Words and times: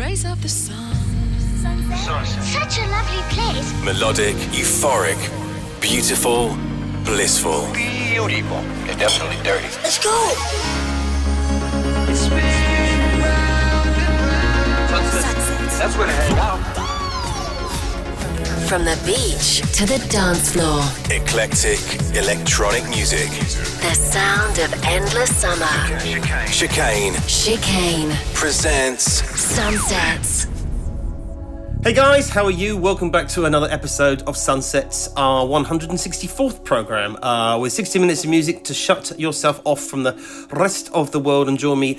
praise 0.00 0.24
of 0.24 0.40
the 0.40 0.48
sun. 0.48 0.94
Such 2.42 2.78
a 2.78 2.86
lovely 2.88 3.22
place. 3.34 3.68
Melodic, 3.84 4.34
euphoric, 4.50 5.20
beautiful, 5.78 6.56
blissful. 7.04 7.70
Beautiful. 7.74 8.62
It's 8.86 8.96
definitely 8.96 9.36
dirty. 9.44 9.68
Let's 9.82 10.02
go. 10.02 10.16
That's 15.78 15.96
where 15.98 16.06
to 16.06 16.12
hang 16.12 16.38
out. 16.38 16.79
From 18.70 18.84
the 18.84 18.96
beach 19.04 19.62
to 19.78 19.84
the 19.84 19.98
dance 20.10 20.52
floor, 20.52 20.80
Eclectic, 21.10 21.80
electronic 22.14 22.88
music. 22.88 23.28
the 23.28 23.94
sound 23.94 24.60
of 24.60 24.72
endless 24.84 25.34
summer. 25.34 25.66
Chicane 26.46 27.14
Chicane. 27.26 28.16
presents 28.32 29.24
Sunsets. 29.40 30.46
Hey 31.82 31.94
guys, 31.94 32.28
how 32.28 32.44
are 32.44 32.50
you? 32.52 32.76
Welcome 32.76 33.10
back 33.10 33.26
to 33.28 33.46
another 33.46 33.66
episode 33.70 34.22
of 34.28 34.36
Sunsets, 34.36 35.08
our 35.16 35.46
164th 35.46 36.62
program, 36.62 37.16
uh, 37.24 37.58
with 37.58 37.72
60 37.72 37.98
minutes 37.98 38.22
of 38.22 38.30
music 38.30 38.62
to 38.64 38.74
shut 38.74 39.18
yourself 39.18 39.60
off 39.64 39.80
from 39.80 40.04
the 40.04 40.12
rest 40.52 40.92
of 40.92 41.10
the 41.10 41.18
world 41.18 41.48
and 41.48 41.58
join 41.58 41.80
me 41.80 41.98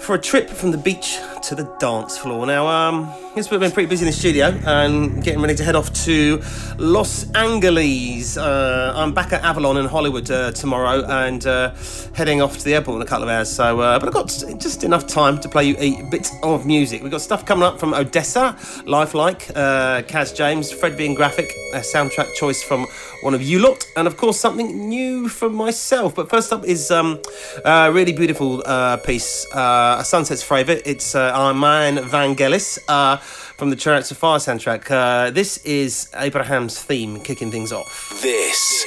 for 0.00 0.14
a 0.14 0.18
trip 0.18 0.48
from 0.48 0.70
the 0.70 0.78
beach 0.78 1.18
to 1.42 1.54
the 1.54 1.64
dance 1.78 2.18
floor. 2.18 2.46
Now, 2.46 2.66
um, 2.66 3.12
we've 3.34 3.48
been 3.48 3.70
pretty 3.70 3.88
busy 3.88 4.04
in 4.04 4.10
the 4.10 4.16
studio 4.16 4.46
and 4.66 5.22
getting 5.22 5.40
ready 5.40 5.54
to 5.54 5.64
head 5.64 5.76
off 5.76 5.92
to 6.04 6.42
Los 6.76 7.30
Angeles. 7.32 8.36
Uh, 8.36 8.92
I'm 8.96 9.14
back 9.14 9.32
at 9.32 9.42
Avalon 9.42 9.76
in 9.76 9.86
Hollywood 9.86 10.30
uh, 10.30 10.52
tomorrow 10.52 11.04
and 11.04 11.46
uh, 11.46 11.74
heading 12.14 12.42
off 12.42 12.58
to 12.58 12.64
the 12.64 12.74
airport 12.74 12.96
in 12.96 13.02
a 13.02 13.06
couple 13.06 13.24
of 13.24 13.28
hours. 13.30 13.50
So, 13.50 13.80
uh, 13.80 13.98
but 13.98 14.08
I've 14.08 14.14
got 14.14 14.26
just 14.58 14.84
enough 14.84 15.06
time 15.06 15.38
to 15.40 15.48
play 15.48 15.64
you 15.64 15.76
a 15.78 16.02
bit 16.10 16.28
of 16.42 16.66
music. 16.66 17.02
We've 17.02 17.12
got 17.12 17.20
stuff 17.20 17.46
coming 17.46 17.64
up 17.64 17.78
from 17.78 17.92
ODESZA, 17.92 18.86
Lifelike, 18.86 19.50
uh, 19.50 20.02
Kaz 20.02 20.34
James, 20.34 20.72
Fred 20.72 20.96
being 20.96 21.14
graphic, 21.14 21.50
a 21.72 21.78
soundtrack 21.78 22.34
choice 22.34 22.62
from 22.62 22.86
one 23.22 23.34
of 23.34 23.42
you 23.42 23.58
lot, 23.58 23.84
and 23.96 24.06
of 24.06 24.16
course 24.16 24.38
something 24.38 24.88
new 24.88 25.28
from 25.28 25.54
myself. 25.54 26.14
But 26.14 26.28
first 26.28 26.52
up 26.52 26.64
is 26.64 26.90
um, 26.90 27.20
a 27.64 27.90
really 27.92 28.12
beautiful 28.12 28.62
uh, 28.66 28.96
piece, 28.98 29.46
uh, 29.54 29.87
a 29.98 30.04
Sunset's 30.04 30.42
favourite. 30.42 30.82
It's 30.84 31.14
uh, 31.14 31.30
Armand 31.34 31.98
Vangelis 31.98 32.78
uh, 32.88 33.16
from 33.16 33.70
the 33.70 33.76
Chariots 33.76 34.10
of 34.10 34.18
Fire 34.18 34.38
soundtrack. 34.38 34.90
Uh, 34.90 35.30
this 35.30 35.58
is 35.64 36.10
Abraham's 36.16 36.80
theme 36.82 37.20
kicking 37.20 37.50
things 37.50 37.72
off. 37.72 38.18
this 38.22 38.84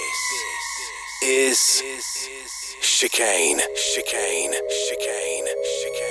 is. 1.24 1.84
Chicane. 2.82 3.60
Chicane. 3.76 4.54
Chicane. 4.88 5.48
Chicane. 5.82 6.11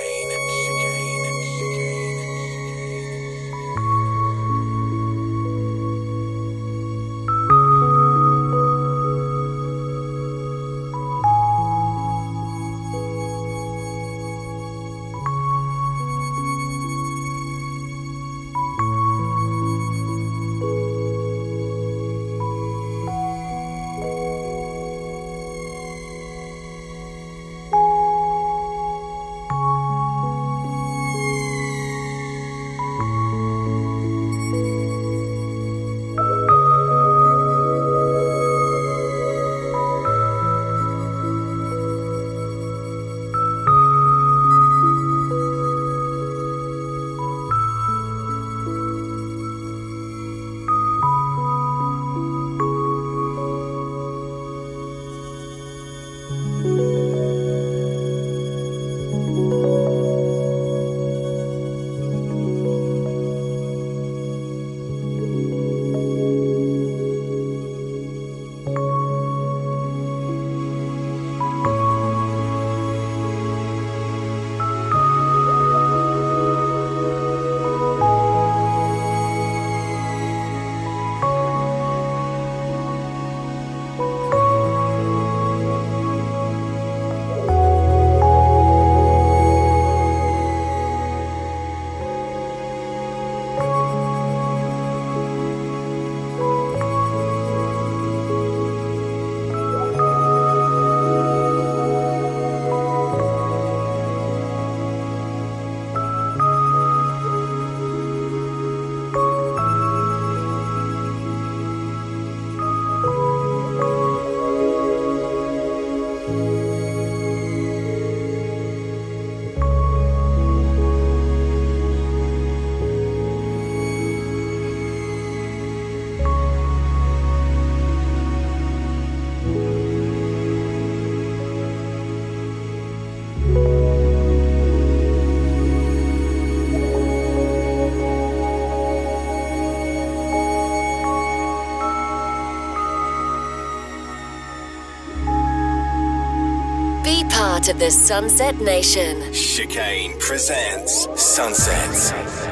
Of 147.71 147.79
the 147.79 147.89
Sunset 147.89 148.59
Nation. 148.59 149.31
Chicane 149.31 150.19
presents 150.19 151.07
Sunsets. 151.15 152.50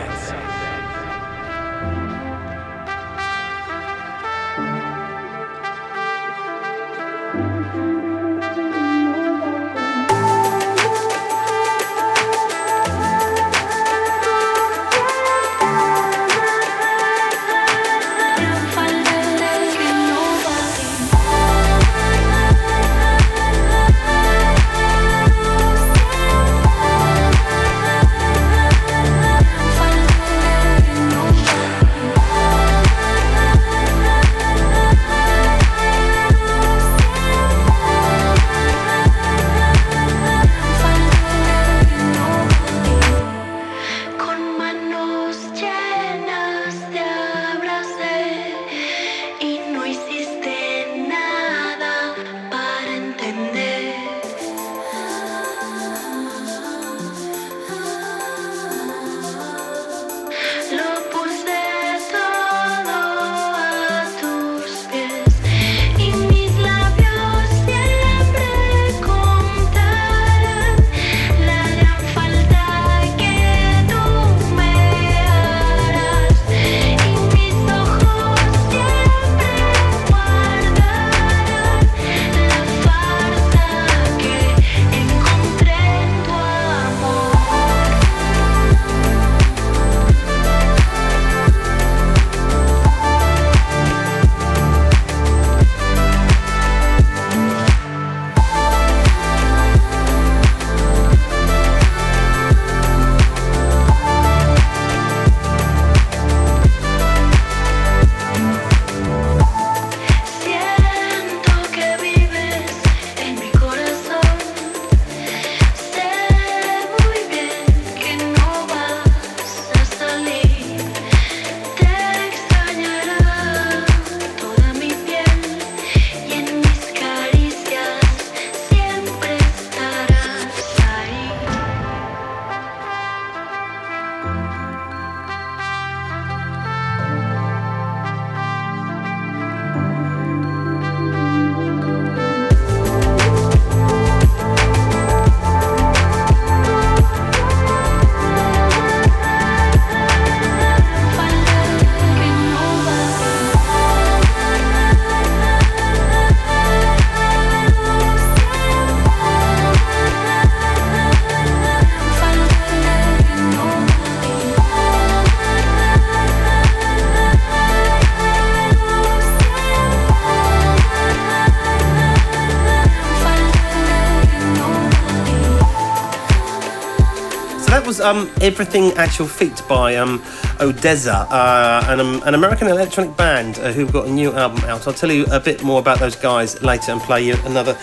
Um, 178.00 178.30
Everything 178.42 178.92
at 178.98 179.20
Your 179.20 179.28
Feet 179.28 179.62
by 179.68 179.96
um, 179.96 180.20
ODESZA, 180.60 181.28
uh, 181.30 181.86
an, 181.88 182.00
um, 182.00 182.22
an 182.26 182.34
American 182.34 182.68
electronic 182.68 183.16
band 183.18 183.60
uh, 183.60 183.72
who've 183.72 183.92
got 183.92 184.08
a 184.08 184.10
new 184.10 184.32
album 184.34 184.64
out. 184.66 184.88
I'll 184.88 184.94
tell 184.94 185.12
you 185.12 185.26
a 185.32 185.40
bit 185.40 185.64
more 185.64 185.80
about 185.80 186.00
those 186.00 186.16
guys 186.16 186.62
later 186.62 186.92
and 186.92 187.02
play 187.02 187.26
you 187.26 187.36
another 187.46 187.78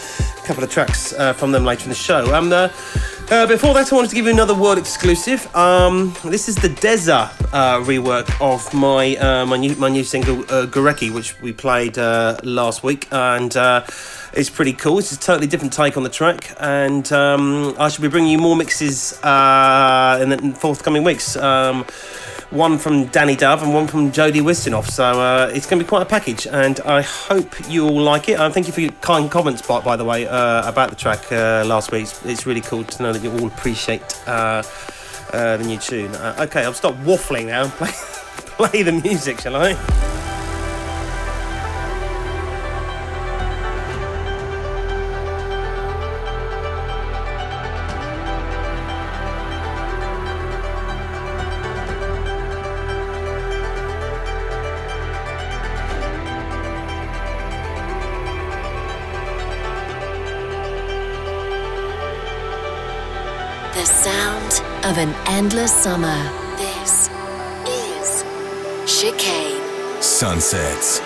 couple 0.44 0.64
of 0.64 0.70
tracks 0.70 1.12
uh, 1.12 1.32
from 1.32 1.52
them 1.52 1.64
later 1.64 1.84
in 1.84 1.88
the 1.88 1.94
show. 1.94 2.34
Um, 2.34 2.48
the, 2.48 2.72
uh, 3.30 3.46
before 3.46 3.74
that, 3.74 3.92
I 3.92 3.96
wanted 3.96 4.10
to 4.10 4.16
give 4.16 4.26
you 4.26 4.32
another 4.32 4.54
world 4.54 4.78
exclusive. 4.78 5.54
Um, 5.54 6.14
this 6.24 6.48
is 6.48 6.54
the 6.56 6.68
Deza 6.68 7.30
uh, 7.52 7.80
rework 7.80 8.30
of 8.40 8.72
my 8.72 9.16
uh, 9.16 9.44
my 9.44 9.56
new 9.56 9.74
my 9.76 9.88
new 9.88 10.04
single 10.04 10.40
uh, 10.42 10.66
Gorecki, 10.66 11.12
which 11.12 11.40
we 11.42 11.52
played 11.52 11.98
uh, 11.98 12.36
last 12.44 12.84
week, 12.84 13.08
and 13.10 13.56
it's 14.36 14.50
pretty 14.50 14.74
cool. 14.74 14.98
It's 14.98 15.12
a 15.12 15.18
totally 15.18 15.46
different 15.46 15.72
take 15.72 15.96
on 15.96 16.02
the 16.02 16.10
track, 16.10 16.54
and 16.60 17.10
um, 17.10 17.74
I 17.78 17.88
shall 17.88 18.02
be 18.02 18.08
bringing 18.08 18.30
you 18.30 18.38
more 18.38 18.54
mixes 18.54 19.18
uh, 19.24 20.18
in 20.22 20.28
the 20.28 20.52
forthcoming 20.52 21.02
weeks. 21.02 21.36
Um, 21.36 21.84
one 22.50 22.78
from 22.78 23.06
Danny 23.06 23.34
Dove 23.34 23.62
and 23.62 23.74
one 23.74 23.86
from 23.88 24.12
Jody 24.12 24.40
Wisternoff. 24.40 24.88
So 24.88 25.04
uh, 25.04 25.50
it's 25.52 25.66
going 25.66 25.80
to 25.80 25.84
be 25.84 25.88
quite 25.88 26.02
a 26.02 26.06
package, 26.06 26.46
and 26.46 26.78
I 26.80 27.02
hope 27.02 27.54
you 27.68 27.88
all 27.88 28.00
like 28.00 28.28
it. 28.28 28.38
Um, 28.38 28.52
thank 28.52 28.66
you 28.66 28.72
for 28.72 28.82
your 28.82 28.92
kind 28.92 29.30
comments, 29.30 29.62
by, 29.62 29.80
by 29.80 29.96
the 29.96 30.04
way, 30.04 30.28
uh, 30.28 30.68
about 30.68 30.90
the 30.90 30.96
track 30.96 31.32
uh, 31.32 31.64
last 31.66 31.90
week. 31.90 32.02
It's, 32.02 32.24
it's, 32.24 32.46
really 32.46 32.60
cool 32.60 32.84
to 32.84 33.02
know 33.02 33.12
that 33.12 33.22
you 33.22 33.32
all 33.32 33.46
appreciate 33.46 34.02
uh, 34.28 34.62
uh, 35.32 35.56
the 35.56 35.64
new 35.64 35.78
tune. 35.78 36.14
Okay, 36.14 36.62
I'll 36.62 36.74
stop 36.74 36.94
waffling 36.96 37.46
now 37.46 37.64
and 37.64 37.72
play, 37.72 37.90
play 38.68 38.82
the 38.82 38.92
music, 38.92 39.40
shall 39.40 39.56
I? 39.56 40.15
Endless 65.36 65.70
summer. 65.70 66.18
This 66.56 67.10
is 67.68 68.24
Chicane. 68.86 70.00
Sunsets. 70.00 71.05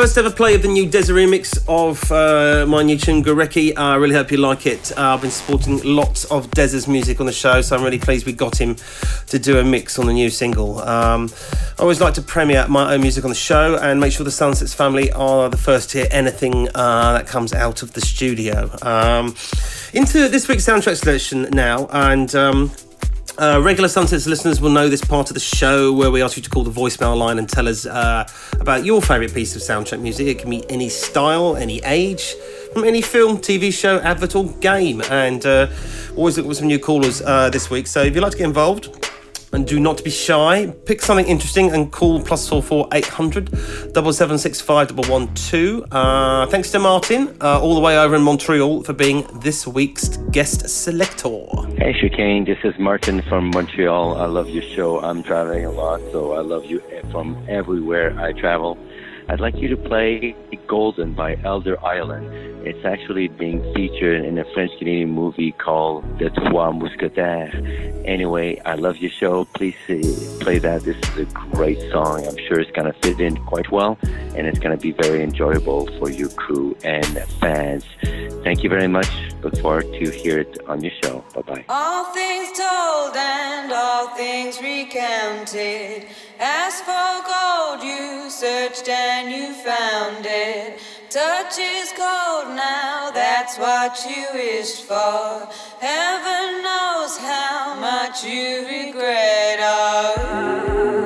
First 0.00 0.16
ever 0.16 0.30
play 0.30 0.54
of 0.54 0.62
the 0.62 0.68
new 0.68 0.88
Deza 0.88 1.12
remix 1.12 1.58
of 1.68 2.10
uh, 2.10 2.64
my 2.66 2.82
new 2.82 2.96
tune 2.96 3.22
Gorecki. 3.22 3.76
Uh, 3.76 3.82
I 3.82 3.94
really 3.96 4.14
hope 4.14 4.30
you 4.30 4.38
like 4.38 4.64
it. 4.64 4.96
Uh, 4.96 5.12
I've 5.12 5.20
been 5.20 5.30
supporting 5.30 5.78
lots 5.84 6.24
of 6.24 6.50
Deza's 6.52 6.88
music 6.88 7.20
on 7.20 7.26
the 7.26 7.32
show, 7.32 7.60
so 7.60 7.76
I'm 7.76 7.84
really 7.84 7.98
pleased 7.98 8.24
we 8.24 8.32
got 8.32 8.58
him 8.58 8.76
to 9.26 9.38
do 9.38 9.58
a 9.58 9.62
mix 9.62 9.98
on 9.98 10.06
the 10.06 10.14
new 10.14 10.30
single. 10.30 10.78
Um, 10.78 11.30
I 11.78 11.82
always 11.82 12.00
like 12.00 12.14
to 12.14 12.22
premiere 12.22 12.66
my 12.66 12.94
own 12.94 13.02
music 13.02 13.24
on 13.24 13.30
the 13.30 13.36
show 13.36 13.76
and 13.76 14.00
make 14.00 14.14
sure 14.14 14.24
the 14.24 14.30
Sunsets 14.30 14.72
family 14.72 15.12
are 15.12 15.50
the 15.50 15.58
first 15.58 15.90
to 15.90 15.98
hear 15.98 16.08
anything 16.10 16.70
uh, 16.74 17.12
that 17.12 17.26
comes 17.26 17.52
out 17.52 17.82
of 17.82 17.92
the 17.92 18.00
studio. 18.00 18.70
Um, 18.80 19.34
into 19.92 20.28
this 20.28 20.48
week's 20.48 20.64
soundtrack 20.64 20.96
selection 20.96 21.42
now, 21.50 21.88
and 21.92 22.34
um, 22.34 22.70
uh, 23.40 23.58
regular 23.62 23.88
Sunsets 23.88 24.26
listeners 24.26 24.60
will 24.60 24.70
know 24.70 24.88
this 24.90 25.02
part 25.02 25.30
of 25.30 25.34
the 25.34 25.40
show 25.40 25.92
where 25.92 26.10
we 26.10 26.22
ask 26.22 26.36
you 26.36 26.42
to 26.42 26.50
call 26.50 26.62
the 26.62 26.70
voicemail 26.70 27.16
line 27.16 27.38
and 27.38 27.48
tell 27.48 27.66
us 27.66 27.86
uh, 27.86 28.28
about 28.60 28.84
your 28.84 29.00
favourite 29.00 29.32
piece 29.32 29.56
of 29.56 29.62
soundtrack 29.62 30.00
music. 30.00 30.26
It 30.26 30.38
can 30.38 30.50
be 30.50 30.68
any 30.70 30.90
style, 30.90 31.56
any 31.56 31.80
age, 31.84 32.34
from 32.74 32.84
any 32.84 33.00
film, 33.00 33.38
TV 33.38 33.72
show, 33.72 33.98
advert, 34.00 34.36
or 34.36 34.50
game. 34.60 35.00
And 35.10 35.44
uh, 35.46 35.68
always 36.16 36.36
look 36.36 36.48
for 36.48 36.54
some 36.54 36.66
new 36.66 36.78
callers 36.78 37.22
uh, 37.22 37.48
this 37.48 37.70
week. 37.70 37.86
So 37.86 38.02
if 38.02 38.14
you'd 38.14 38.20
like 38.20 38.32
to 38.32 38.38
get 38.38 38.44
involved, 38.44 39.09
and 39.52 39.66
do 39.66 39.80
not 39.80 40.02
be 40.04 40.10
shy. 40.10 40.72
Pick 40.86 41.02
something 41.02 41.26
interesting 41.26 41.70
and 41.72 41.90
call 41.90 42.22
plus 42.22 42.48
four 42.48 42.62
four 42.62 42.88
eight 42.92 43.06
hundred 43.06 43.50
double 43.92 44.12
seven 44.12 44.38
six 44.38 44.60
five 44.60 44.88
double 44.88 45.04
one 45.04 45.32
two. 45.34 45.84
Uh, 45.90 46.46
thanks 46.46 46.70
to 46.70 46.78
Martin, 46.78 47.36
uh, 47.40 47.60
all 47.60 47.74
the 47.74 47.80
way 47.80 47.98
over 47.98 48.16
in 48.16 48.22
Montreal, 48.22 48.82
for 48.82 48.92
being 48.92 49.26
this 49.40 49.66
week's 49.66 50.16
guest 50.30 50.68
selector. 50.68 51.46
Hey, 51.78 51.94
Chicane, 52.00 52.44
this 52.44 52.58
is 52.64 52.78
Martin 52.78 53.22
from 53.22 53.50
Montreal. 53.50 54.16
I 54.16 54.26
love 54.26 54.48
your 54.48 54.62
show. 54.62 55.00
I'm 55.00 55.22
traveling 55.22 55.64
a 55.64 55.70
lot, 55.70 56.00
so 56.12 56.32
I 56.32 56.40
love 56.40 56.64
you 56.64 56.82
from 57.10 57.36
everywhere 57.48 58.18
I 58.18 58.32
travel. 58.32 58.78
I'd 59.30 59.38
like 59.38 59.58
you 59.58 59.68
to 59.68 59.76
play 59.76 60.34
Golden 60.66 61.14
by 61.14 61.36
Elder 61.44 61.80
Island. 61.84 62.26
It's 62.66 62.84
actually 62.84 63.28
being 63.28 63.62
featured 63.74 64.24
in 64.24 64.36
a 64.38 64.44
French 64.52 64.72
Canadian 64.78 65.10
movie 65.10 65.52
called 65.52 66.02
The 66.18 66.30
Trois 66.30 66.72
Mousquetaires. 66.72 67.54
Anyway, 68.04 68.60
I 68.66 68.74
love 68.74 68.96
your 68.96 69.12
show. 69.12 69.44
Please 69.54 69.76
play 70.40 70.58
that. 70.58 70.82
This 70.82 70.96
is 70.96 71.18
a 71.18 71.24
great 71.54 71.78
song. 71.92 72.26
I'm 72.26 72.36
sure 72.48 72.58
it's 72.58 72.72
going 72.72 72.92
to 72.92 72.98
fit 73.02 73.20
in 73.20 73.36
quite 73.46 73.70
well, 73.70 73.98
and 74.34 74.48
it's 74.48 74.58
going 74.58 74.76
to 74.76 74.82
be 74.82 74.90
very 74.90 75.22
enjoyable 75.22 75.86
for 75.98 76.10
your 76.10 76.30
crew 76.30 76.76
and 76.82 77.06
fans. 77.40 77.84
Thank 78.42 78.64
you 78.64 78.68
very 78.68 78.88
much. 78.88 79.08
Look 79.42 79.56
forward 79.58 79.84
to 79.92 80.10
hear 80.10 80.40
it 80.40 80.58
on 80.66 80.82
your 80.82 80.92
show. 81.04 81.24
Bye 81.34 81.42
bye. 81.42 81.64
All 81.68 82.12
things 82.12 82.48
told 82.58 83.16
and 83.16 83.72
all 83.72 84.08
things 84.16 84.60
recounted. 84.60 86.06
As 86.42 86.80
for 86.80 87.22
gold, 87.28 87.82
you 87.84 88.30
searched 88.30 88.88
and 88.88 89.30
you 89.30 89.52
found 89.52 90.24
it. 90.24 90.80
Touch 91.10 91.58
is 91.58 91.92
cold 91.92 92.56
now, 92.56 93.10
that's 93.12 93.58
what 93.58 94.02
you 94.08 94.24
wished 94.32 94.84
for. 94.84 95.46
Heaven 95.80 96.62
knows 96.62 97.18
how 97.18 97.74
much 97.78 98.24
you 98.24 98.66
regret. 98.66 99.58
Oh. 99.60 100.99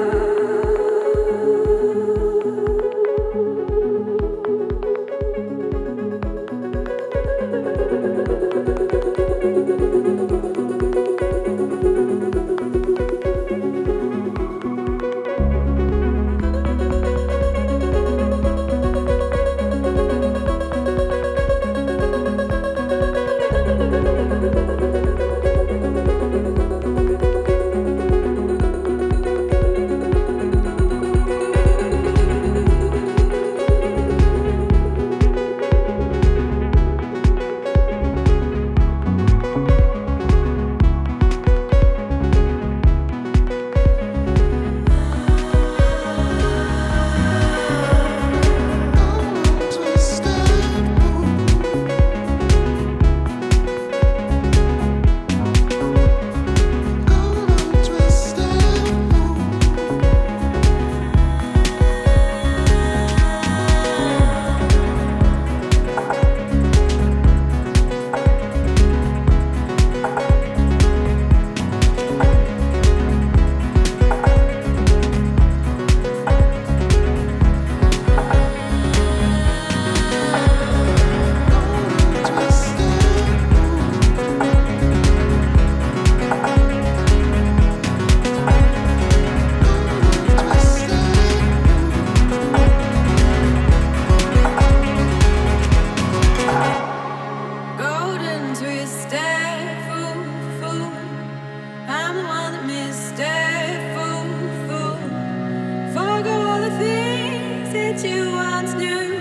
You 108.02 108.30
once 108.32 108.74
knew. 108.74 109.13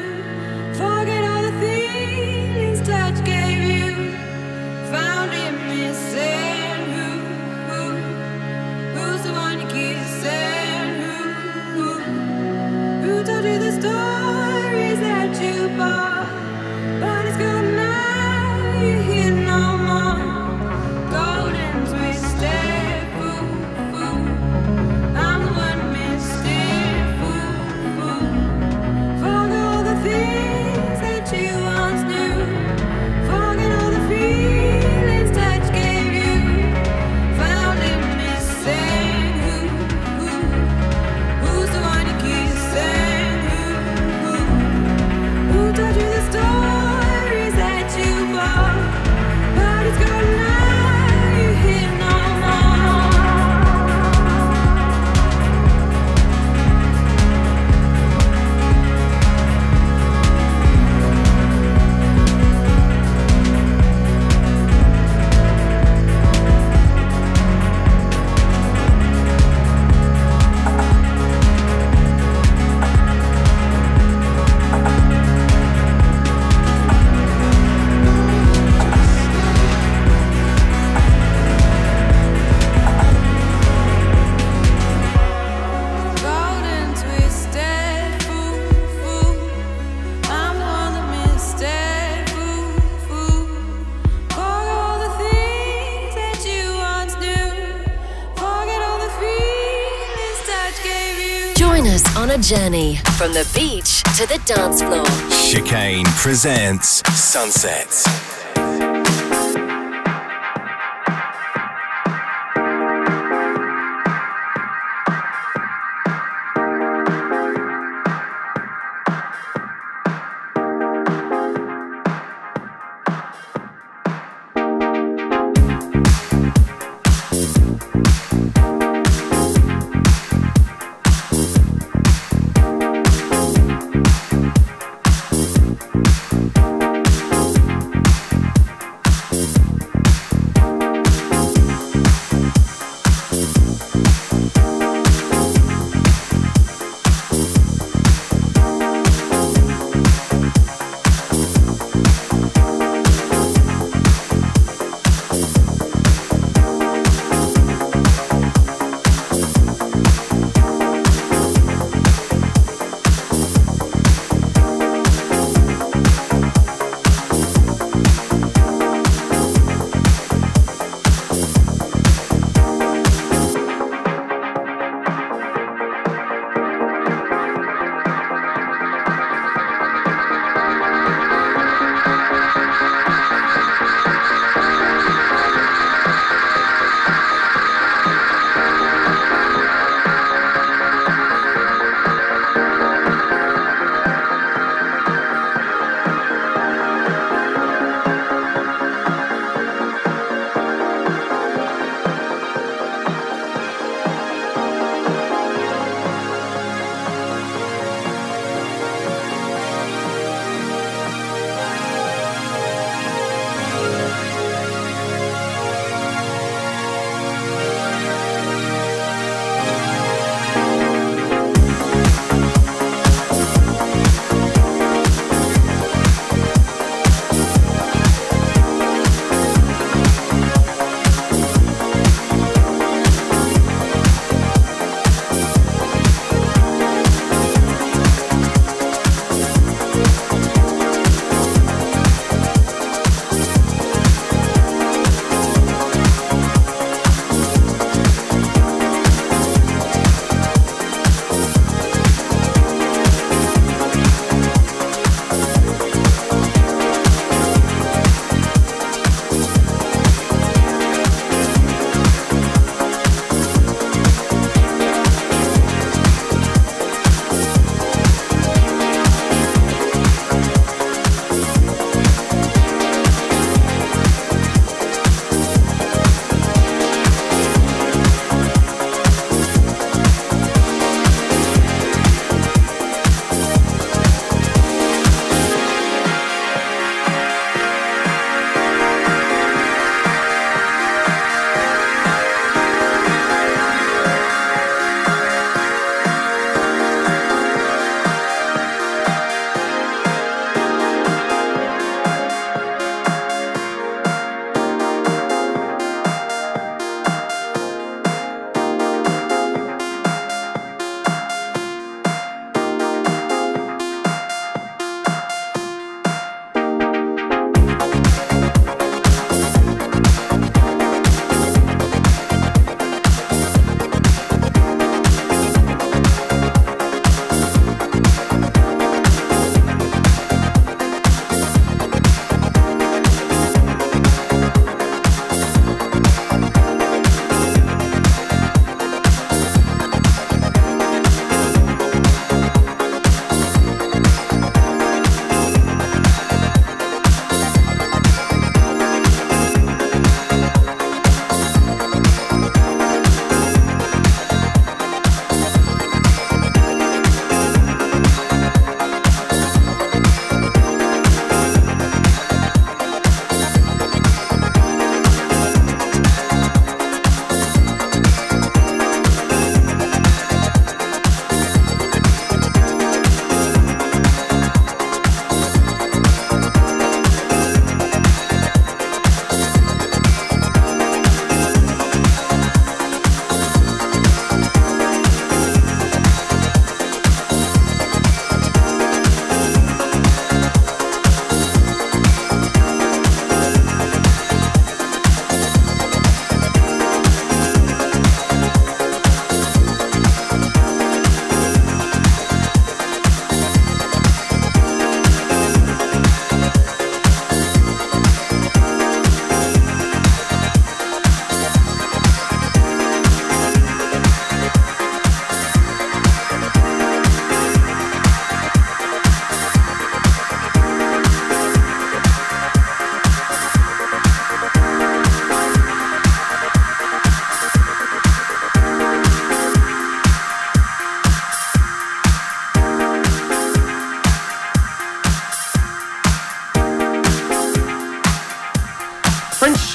Journey 102.44 102.96
from 103.18 103.32
the 103.32 103.50
beach 103.56 104.04
to 104.18 104.28
the 104.28 104.38
dance 104.46 104.82
floor. 104.82 105.06
Chicane 105.30 106.06
presents 106.18 107.02
Sunsets. 107.18 108.23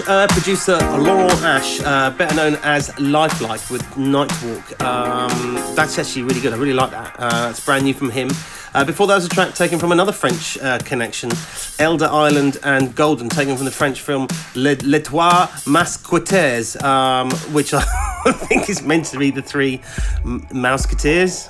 Uh, 0.09 0.27
producer 0.29 0.79
Laurent 0.97 1.31
Ash, 1.43 1.81
uh, 1.81 2.11
better 2.13 2.35
known 2.35 2.57
as 2.63 2.99
Lifelike 2.99 3.69
with 3.69 3.83
Nightwalk. 3.91 4.83
Um, 4.83 5.55
that's 5.75 5.99
actually 5.99 6.23
really 6.23 6.41
good. 6.41 6.55
I 6.55 6.57
really 6.57 6.73
like 6.73 6.93
that. 6.93 7.15
Uh, 7.19 7.49
it's 7.51 7.63
brand 7.63 7.85
new 7.85 7.93
from 7.93 8.09
him. 8.09 8.31
Uh, 8.75 8.85
before 8.85 9.07
that 9.07 9.17
was 9.17 9.27
a 9.27 9.29
track 9.29 9.55
taken 9.55 9.79
from 9.79 9.93
another 9.93 10.13
French 10.13 10.57
uh, 10.63 10.79
connection, 10.79 11.31
Elder 11.79 12.07
Island 12.07 12.57
and 12.63 12.95
Golden, 12.95 13.29
taken 13.29 13.55
from 13.55 13.67
the 13.67 13.71
French 13.71 14.01
film 14.01 14.29
Les, 14.55 14.77
Les 14.77 15.03
Trois 15.03 15.47
Mousquetaires, 15.67 16.83
um, 16.83 17.31
which 17.53 17.75
I 17.75 17.85
think 18.33 18.69
it's 18.69 18.83
meant 18.83 19.07
to 19.07 19.19
be 19.19 19.31
the 19.31 19.43
three 19.43 19.81
m- 20.25 20.41
Mouseketeers. 20.51 21.49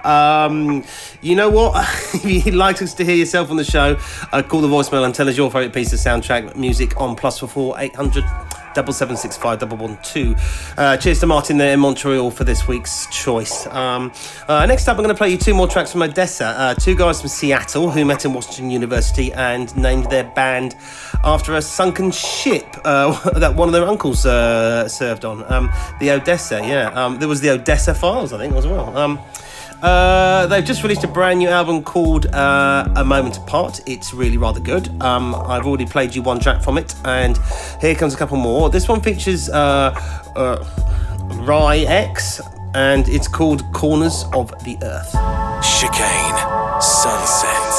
um, 0.04 0.84
you 1.22 1.34
know 1.34 1.50
what? 1.50 1.74
if 2.14 2.46
you'd 2.46 2.54
like 2.54 2.80
us 2.82 2.94
to 2.94 3.04
hear 3.04 3.16
yourself 3.16 3.50
on 3.50 3.56
the 3.56 3.64
show, 3.64 3.98
uh, 4.32 4.42
call 4.42 4.60
the 4.60 4.68
voicemail 4.68 5.04
and 5.04 5.14
tell 5.14 5.28
us 5.28 5.36
your 5.36 5.50
favourite 5.50 5.72
piece 5.72 5.92
of 5.92 5.98
soundtrack 5.98 6.56
music 6.56 7.00
on 7.00 7.16
plus 7.16 7.38
four 7.38 7.48
four 7.48 7.74
eight 7.78 7.94
hundred 7.94 8.24
double 8.74 8.92
seven 8.92 9.16
six 9.16 9.36
five 9.36 9.58
double 9.58 9.76
one 9.76 9.98
two. 10.02 10.34
Uh, 10.76 10.96
cheers 10.96 11.20
to 11.20 11.26
Martin 11.26 11.56
there 11.58 11.72
in 11.72 11.80
Montreal 11.80 12.30
for 12.30 12.44
this 12.44 12.66
week's 12.68 13.06
choice. 13.06 13.66
Um, 13.68 14.12
uh, 14.48 14.66
next 14.66 14.88
up, 14.88 14.96
I'm 14.96 15.04
going 15.04 15.14
to 15.14 15.18
play 15.18 15.30
you 15.30 15.38
two 15.38 15.54
more 15.54 15.68
tracks 15.68 15.92
from 15.92 16.02
ODESZA. 16.02 16.54
Uh, 16.56 16.74
two 16.74 16.94
guys 16.94 17.20
from 17.20 17.28
Seattle 17.28 17.90
who 17.90 18.04
met 18.04 18.24
in 18.24 18.32
Washington 18.32 18.70
University 18.70 19.32
and 19.32 19.74
named 19.76 20.10
their 20.10 20.24
band 20.24 20.76
after 21.22 21.54
a 21.54 21.62
sunken 21.62 22.10
ship 22.10 22.66
uh, 22.84 23.30
that 23.38 23.54
one 23.54 23.68
of 23.68 23.72
their 23.72 23.86
uncles 23.86 24.26
uh, 24.26 24.88
served 24.88 25.24
on. 25.24 25.50
Um, 25.52 25.70
the 26.00 26.10
Odessa, 26.10 26.60
yeah. 26.66 26.88
Um, 26.88 27.18
there 27.18 27.28
was 27.28 27.40
the 27.40 27.50
Odessa 27.50 27.94
Files, 27.94 28.32
I 28.32 28.38
think, 28.38 28.54
as 28.54 28.66
well. 28.66 28.96
Uh, 29.84 30.46
they've 30.46 30.64
just 30.64 30.82
released 30.82 31.04
a 31.04 31.06
brand 31.06 31.38
new 31.38 31.48
album 31.48 31.82
called 31.82 32.24
uh, 32.34 32.90
A 32.96 33.04
Moment 33.04 33.36
Apart. 33.36 33.82
It's 33.86 34.14
really 34.14 34.38
rather 34.38 34.58
good. 34.58 34.88
Um, 35.02 35.34
I've 35.34 35.66
already 35.66 35.84
played 35.84 36.14
you 36.14 36.22
one 36.22 36.40
track 36.40 36.62
from 36.62 36.78
it, 36.78 36.94
and 37.04 37.38
here 37.82 37.94
comes 37.94 38.14
a 38.14 38.16
couple 38.16 38.38
more. 38.38 38.70
This 38.70 38.88
one 38.88 39.02
features 39.02 39.50
uh, 39.50 39.92
uh, 40.36 40.64
RY 41.46 41.80
X, 41.80 42.40
and 42.72 43.06
it's 43.10 43.28
called 43.28 43.62
Corners 43.74 44.24
of 44.32 44.52
the 44.64 44.78
Earth. 44.82 45.12
Chicane. 45.62 46.80
Sunset. 46.80 47.73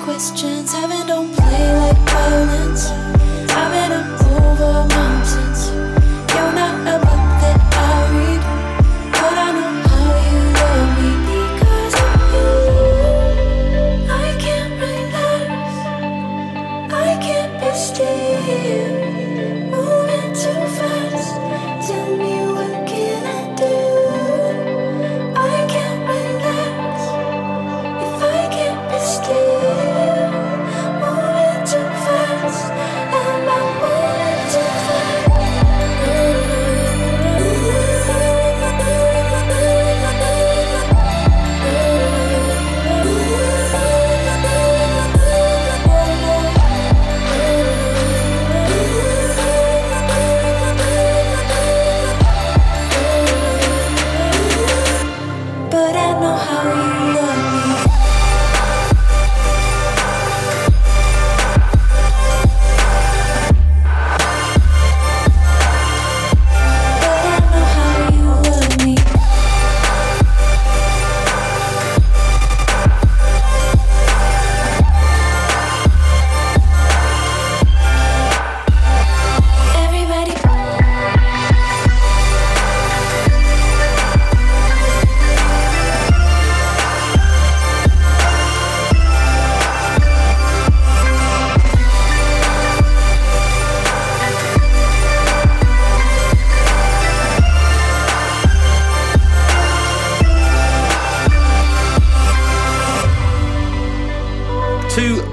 Questions. 0.00 0.72
Heaven 0.72 1.06
don't 1.06 1.39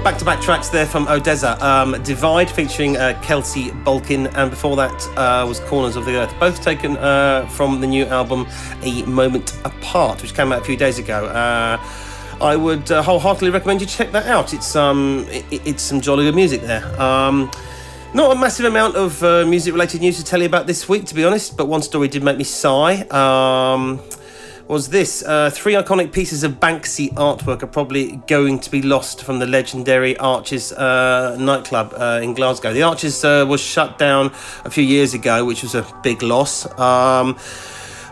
Two 0.08 0.12
back-to-back 0.24 0.40
tracks 0.40 0.68
there 0.70 0.86
from 0.86 1.04
ODESZA. 1.06 1.60
Um, 1.60 2.02
Divide 2.02 2.50
featuring 2.50 2.96
uh, 2.96 3.18
Kelsey 3.22 3.70
Bulkin, 3.84 4.26
and 4.28 4.48
before 4.50 4.74
that 4.76 5.06
uh, 5.18 5.44
was 5.46 5.60
Corners 5.60 5.96
of 5.96 6.06
the 6.06 6.16
Earth, 6.16 6.32
both 6.40 6.62
taken 6.62 6.96
uh, 6.96 7.46
from 7.48 7.82
the 7.82 7.86
new 7.86 8.06
album 8.06 8.46
A 8.84 9.02
Moment 9.02 9.52
Apart, 9.66 10.22
which 10.22 10.32
came 10.34 10.50
out 10.50 10.62
a 10.62 10.64
few 10.64 10.78
days 10.78 10.98
ago. 10.98 11.26
Uh, 11.26 11.76
I 12.40 12.56
would 12.56 12.90
uh, 12.90 13.02
wholeheartedly 13.02 13.50
recommend 13.50 13.82
you 13.82 13.86
check 13.86 14.10
that 14.12 14.24
out. 14.26 14.54
It's 14.54 14.74
um, 14.74 15.26
i 15.28 15.44
i- 15.52 15.60
it's 15.66 15.82
some 15.82 16.00
jolly 16.00 16.24
good 16.24 16.34
music 16.34 16.62
there. 16.62 16.84
Um, 16.98 17.50
not 18.14 18.34
a 18.34 18.40
massive 18.40 18.64
amount 18.64 18.96
of 18.96 19.22
uh, 19.22 19.44
music-related 19.44 20.00
news 20.00 20.16
to 20.16 20.24
tell 20.24 20.40
you 20.40 20.46
about 20.46 20.66
this 20.66 20.88
week, 20.88 21.04
to 21.04 21.14
be 21.14 21.22
honest. 21.26 21.54
But 21.54 21.66
one 21.66 21.82
story 21.82 22.08
did 22.08 22.22
make 22.22 22.38
me 22.38 22.44
sigh. 22.44 23.02
Um, 23.10 24.00
was 24.68 24.90
this. 24.90 25.22
Uh, 25.22 25.50
three 25.50 25.72
iconic 25.72 26.12
pieces 26.12 26.44
of 26.44 26.60
Banksy 26.60 27.12
artwork 27.14 27.62
are 27.62 27.66
probably 27.68 28.16
going 28.26 28.60
to 28.60 28.70
be 28.70 28.82
lost 28.82 29.24
from 29.24 29.38
the 29.38 29.46
legendary 29.46 30.16
Arches 30.18 30.72
uh, 30.72 31.36
nightclub 31.40 31.94
uh, 31.96 32.20
in 32.22 32.34
Glasgow. 32.34 32.72
The 32.72 32.82
Arches 32.82 33.24
uh, 33.24 33.46
was 33.48 33.60
shut 33.60 33.98
down 33.98 34.26
a 34.64 34.70
few 34.70 34.84
years 34.84 35.14
ago, 35.14 35.44
which 35.44 35.62
was 35.62 35.74
a 35.74 35.86
big 36.02 36.22
loss. 36.22 36.66
Um, 36.78 37.38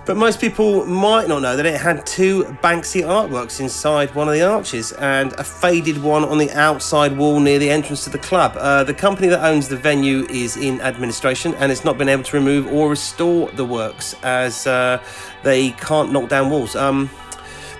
but 0.07 0.17
most 0.17 0.41
people 0.41 0.87
might 0.87 1.27
not 1.27 1.43
know 1.43 1.57
that 1.57 1.67
it 1.67 1.81
had 1.81 2.07
two 2.07 2.45
Banksy 2.63 3.03
artworks 3.03 3.59
inside 3.59 4.15
one 4.15 4.29
of 4.29 4.35
the 4.35 4.43
arches 4.43 4.93
and 4.93 5.33
a 5.33 5.43
faded 5.43 6.01
one 6.01 6.25
on 6.25 6.39
the 6.39 6.51
outside 6.53 7.17
wall 7.17 7.41
near 7.41 7.59
the 7.59 7.69
entrance 7.69 8.05
to 8.05 8.11
the 8.11 8.19
club. 8.19 8.57
Uh, 8.57 8.85
the 8.85 8.95
company 8.95 9.27
that 9.27 9.45
owns 9.45 9.67
the 9.67 9.77
venue 9.77 10.25
is 10.31 10.57
in 10.57 10.81
administration 10.81 11.55
and 11.55 11.71
has 11.71 11.85
not 11.85 11.99
been 11.99 12.09
able 12.09 12.23
to 12.23 12.37
remove 12.37 12.69
or 12.73 12.91
restore 12.91 13.51
the 13.51 13.65
works 13.65 14.15
as 14.23 14.67
uh, 14.69 15.03
they 15.43 15.71
can't 15.73 16.13
knock 16.13 16.29
down 16.29 16.51
walls. 16.51 16.77
Um, 16.77 17.11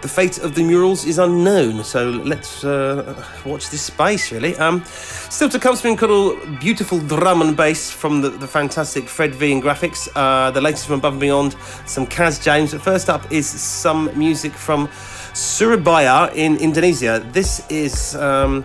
the 0.07 0.13
fate 0.13 0.39
of 0.39 0.55
the 0.55 0.63
murals 0.63 1.05
is 1.05 1.19
unknown, 1.19 1.83
so 1.83 2.11
let's 2.11 2.63
uh, 2.63 3.25
watch 3.45 3.71
this 3.71 3.83
space, 3.83 4.31
really. 4.31 4.55
Um, 4.57 4.85
still 4.85 5.49
to 5.49 5.59
come, 5.59 5.75
something 5.75 5.97
called 5.97 6.61
Beautiful 6.61 7.01
Drum 7.01 7.43
and 7.43 7.57
Bass 7.57 7.91
from 7.91 8.21
the, 8.21 8.31
the 8.31 8.47
fantastic 8.47 9.09
Fred 9.09 9.35
V 9.35 9.51
in 9.51 9.61
Grafix, 9.61 10.09
uh, 10.15 10.53
the 10.53 10.61
latest 10.61 10.87
from 10.87 11.01
Above 11.01 11.15
and 11.15 11.21
Beyond, 11.21 11.57
some 11.87 12.07
Kaz 12.07 12.41
James. 12.41 12.71
But 12.71 12.83
first 12.83 13.11
up 13.11 13.33
is 13.33 13.49
some 13.49 14.17
music 14.17 14.53
from 14.53 14.89
Surabaya 15.35 16.31
in 16.35 16.57
Indonesia. 16.59 17.27
This 17.33 17.69
is 17.69 18.15
um, 18.15 18.65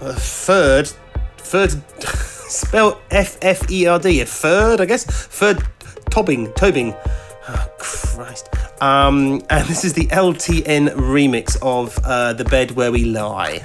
third, 0.00 0.88
third, 1.38 1.70
spelled 2.02 2.98
F 3.12 3.38
F 3.40 3.70
E 3.70 3.86
R 3.86 4.00
D, 4.00 4.20
a 4.20 4.26
third, 4.26 4.80
I 4.80 4.86
guess, 4.86 5.04
third 5.04 5.62
Tobbing, 6.10 6.52
Tobing. 6.54 6.92
Oh, 7.48 7.68
Christ. 7.78 8.48
Um, 8.80 9.42
and 9.50 9.66
this 9.68 9.84
is 9.84 9.94
the 9.94 10.06
LTN 10.06 10.90
remix 10.90 11.56
of 11.62 11.98
uh, 12.04 12.32
The 12.34 12.44
Bed 12.44 12.72
Where 12.72 12.92
We 12.92 13.04
Lie. 13.04 13.62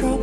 The 0.00 0.21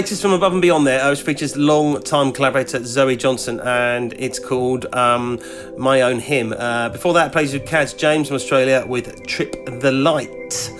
latest 0.00 0.22
from 0.22 0.32
Above 0.32 0.54
and 0.54 0.62
Beyond 0.62 0.86
there, 0.86 1.04
uh, 1.04 1.10
which 1.10 1.20
features 1.20 1.58
long-time 1.58 2.32
collaborator 2.32 2.82
Zoe 2.82 3.16
Johnston, 3.16 3.60
and 3.60 4.14
it's 4.14 4.38
called 4.38 4.86
um, 4.94 5.38
My 5.76 6.00
Own 6.00 6.20
Hymn. 6.20 6.54
Uh, 6.54 6.88
before 6.88 7.12
that, 7.12 7.32
plays 7.32 7.52
with 7.52 7.66
Kaz 7.66 7.94
James 7.94 8.28
from 8.28 8.36
Australia 8.36 8.82
with 8.88 9.26
Trip 9.26 9.62
the 9.82 9.92
Light. 9.92 10.72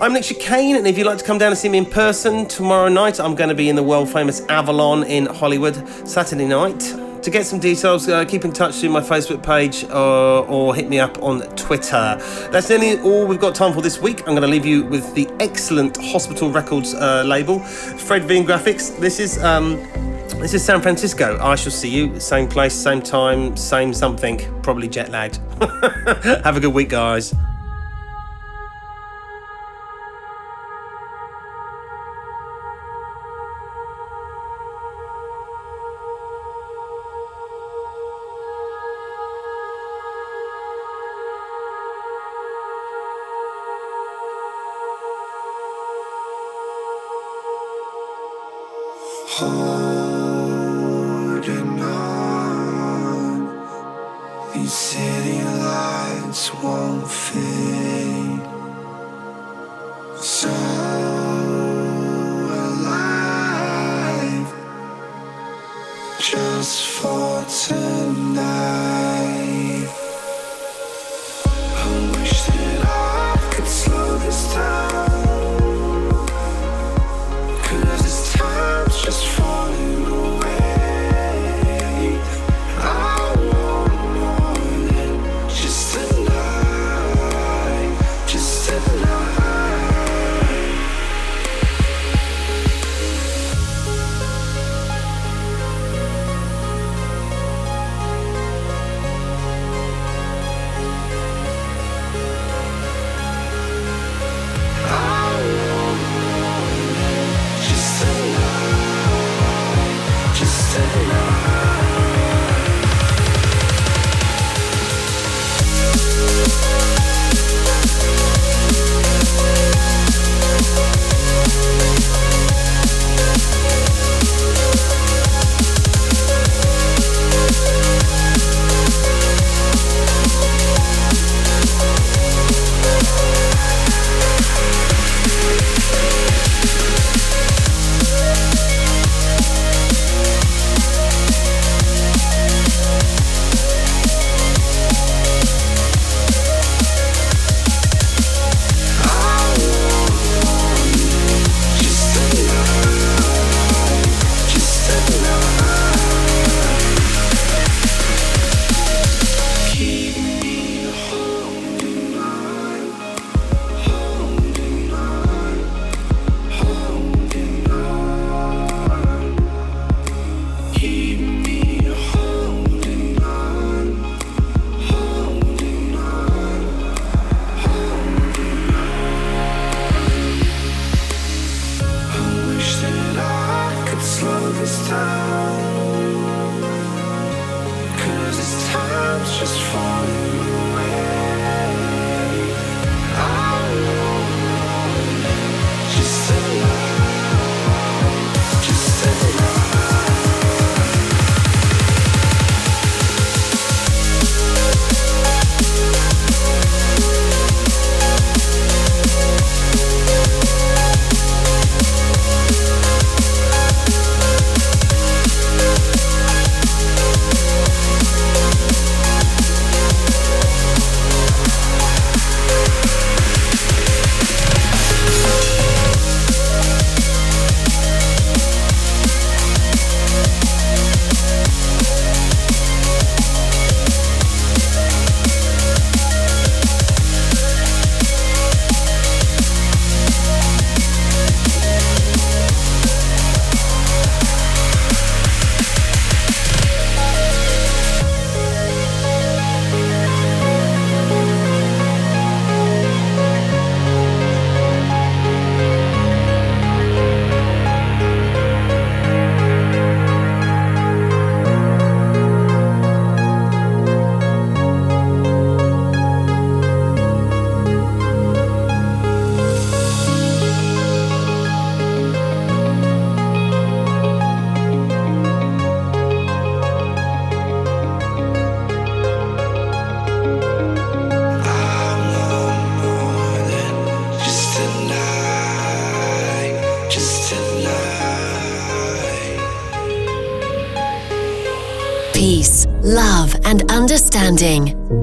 I'm 0.00 0.14
Nick 0.14 0.24
Chicane, 0.24 0.76
and 0.76 0.86
if 0.86 0.96
you'd 0.96 1.06
like 1.06 1.18
to 1.18 1.24
come 1.24 1.36
down 1.36 1.50
and 1.50 1.58
see 1.58 1.68
me 1.68 1.76
in 1.76 1.84
person 1.84 2.46
tomorrow 2.46 2.88
night, 2.88 3.20
I'm 3.20 3.34
going 3.34 3.50
to 3.50 3.54
be 3.54 3.68
in 3.68 3.76
the 3.76 3.82
world 3.82 4.10
famous 4.10 4.40
Avalon 4.48 5.04
in 5.04 5.26
Hollywood 5.26 5.76
Saturday 6.08 6.46
night. 6.46 7.03
To 7.24 7.30
get 7.30 7.46
some 7.46 7.58
details, 7.58 8.06
uh, 8.06 8.22
keep 8.26 8.44
in 8.44 8.52
touch 8.52 8.74
through 8.74 8.90
my 8.90 9.00
Facebook 9.00 9.42
page 9.42 9.84
uh, 9.84 10.42
or 10.42 10.74
hit 10.74 10.90
me 10.90 11.00
up 11.00 11.22
on 11.22 11.40
Twitter. 11.56 12.18
That's 12.52 12.68
nearly 12.68 13.00
all 13.00 13.26
we've 13.26 13.40
got 13.40 13.54
time 13.54 13.72
for 13.72 13.80
this 13.80 13.98
week. 13.98 14.20
I'm 14.20 14.34
going 14.34 14.42
to 14.42 14.46
leave 14.46 14.66
you 14.66 14.84
with 14.84 15.14
the 15.14 15.26
excellent 15.40 15.96
Hospital 15.96 16.50
Records 16.50 16.92
uh, 16.92 17.22
label, 17.24 17.60
Fred 17.60 18.24
V 18.24 18.36
and 18.36 18.46
Grafix. 18.46 18.98
This 18.98 19.20
is 19.20 19.42
um, 19.42 19.76
this 20.38 20.52
is 20.52 20.62
San 20.62 20.82
Francisco. 20.82 21.38
I 21.40 21.54
shall 21.54 21.72
see 21.72 21.88
you 21.88 22.20
same 22.20 22.46
place, 22.46 22.74
same 22.74 23.00
time, 23.00 23.56
same 23.56 23.94
something. 23.94 24.38
Probably 24.60 24.86
jet 24.86 25.10
lagged. 25.10 25.38
Have 26.44 26.58
a 26.58 26.60
good 26.60 26.74
week, 26.74 26.90
guys. 26.90 27.32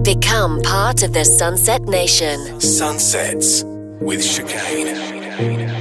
Become 0.02 0.64
part 0.64 1.04
of 1.04 1.14
the 1.14 1.24
Sunset 1.24 1.84
Nation. 1.84 2.60
Sunsets 2.60 3.64
with 4.02 4.24
Chicane. 4.24 5.81